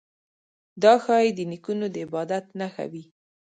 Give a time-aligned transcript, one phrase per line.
[0.83, 3.03] دا ښايي د نیکونو د عبادت نښه وي.